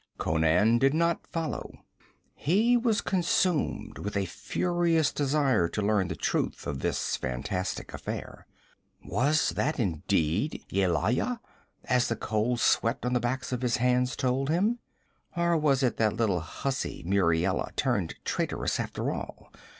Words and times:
Conan 0.17 0.79
did 0.79 0.95
not 0.95 1.27
follow. 1.27 1.77
He 2.33 2.75
was 2.75 3.01
consumed 3.01 3.99
with 3.99 4.17
a 4.17 4.25
furious 4.25 5.13
desire 5.13 5.67
to 5.67 5.81
learn 5.83 6.07
the 6.07 6.15
truth 6.15 6.65
of 6.65 6.79
this 6.79 7.15
fantastic 7.17 7.93
affair. 7.93 8.47
Was 9.05 9.49
that 9.49 9.79
indeed 9.79 10.65
Yelaya, 10.71 11.39
as 11.85 12.07
the 12.07 12.15
cold 12.15 12.59
sweat 12.59 13.05
on 13.05 13.13
the 13.13 13.19
backs 13.19 13.51
of 13.51 13.61
his 13.61 13.77
hands 13.77 14.15
told 14.15 14.49
him, 14.49 14.79
or 15.37 15.55
was 15.55 15.83
it 15.83 15.97
that 15.97 16.13
little 16.15 16.39
hussy 16.39 17.03
Muriela, 17.05 17.71
turned 17.75 18.15
traitress 18.25 18.79
after 18.79 19.11
all? 19.11 19.51